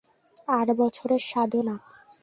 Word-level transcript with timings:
আট 0.49 0.67
বছরের 0.77 1.21
সাধনা। 1.31 1.75